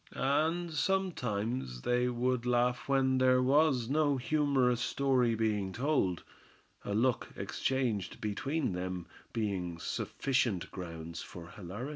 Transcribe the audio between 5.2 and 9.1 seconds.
being told; a look exchanged between them